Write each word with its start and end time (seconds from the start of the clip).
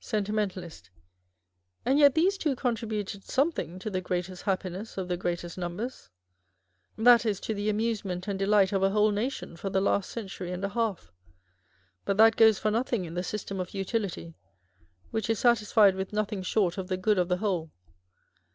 Sentimentalist. 0.00 0.88
And 1.84 1.98
yet 1.98 2.14
these 2.14 2.38
two 2.38 2.56
contributed 2.56 3.24
something 3.24 3.78
to" 3.80 3.90
the 3.90 4.00
greatest 4.00 4.44
happiness 4.44 4.96
of 4.96 5.08
the 5.08 5.18
greatest 5.18 5.58
numbers;" 5.58 6.08
that 7.06 7.26
is, 7.26 7.38
to 7.40 7.52
the 7.52 7.68
amusement 7.68 8.26
and 8.26 8.38
delight 8.38 8.72
of 8.72 8.82
a 8.82 8.88
whole 8.88 9.10
nation 9.10 9.54
for 9.54 9.68
the 9.68 9.82
last 9.82 10.08
century 10.08 10.50
and 10.50 10.64
a 10.64 10.70
half. 10.70 11.12
But 12.06 12.16
that 12.16 12.36
goes 12.36 12.58
for 12.58 12.70
nothing 12.70 13.04
in 13.04 13.12
the 13.12 13.22
system 13.22 13.60
of 13.60 13.74
Utility, 13.74 14.34
which 15.10 15.28
is 15.28 15.40
satisfied 15.40 15.94
with 15.94 16.10
nothing 16.10 16.40
short 16.42 16.78
of 16.78 16.88
the 16.88 16.96
good 16.96 17.18
of 17.18 17.28
the 17.28 17.36
whole. 17.36 17.70